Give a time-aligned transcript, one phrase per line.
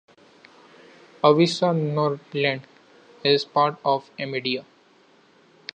[1.23, 2.63] "Avisa Nordland"
[3.23, 4.65] is part of Amedia.